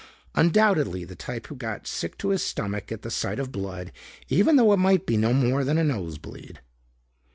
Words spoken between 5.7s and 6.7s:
a nose bleed.